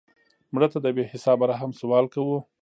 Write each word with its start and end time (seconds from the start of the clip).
مړه 0.53 0.67
ته 0.73 0.77
د 0.81 0.87
بې 0.95 1.03
حسابه 1.11 1.45
رحم 1.51 1.71
سوال 1.81 2.05
کوو 2.13 2.37